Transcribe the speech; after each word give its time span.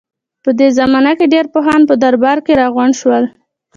په 0.43 0.49
دې 0.59 0.67
زمانه 0.77 1.11
کې 1.19 1.25
ډېر 1.33 1.45
پوهان 1.53 1.81
په 1.89 1.95
درباره 2.03 2.41
کې 2.45 2.53
راغونډ 2.61 2.93
شول. 3.01 3.23